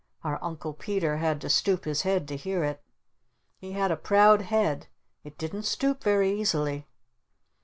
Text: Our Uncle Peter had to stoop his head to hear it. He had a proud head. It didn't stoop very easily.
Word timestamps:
Our 0.23 0.43
Uncle 0.43 0.73
Peter 0.73 1.17
had 1.17 1.39
to 1.41 1.49
stoop 1.51 1.85
his 1.85 2.01
head 2.01 2.27
to 2.29 2.35
hear 2.35 2.63
it. 2.63 2.81
He 3.59 3.73
had 3.73 3.91
a 3.91 3.95
proud 3.95 4.41
head. 4.41 4.87
It 5.23 5.37
didn't 5.37 5.61
stoop 5.61 6.03
very 6.03 6.31
easily. 6.33 6.87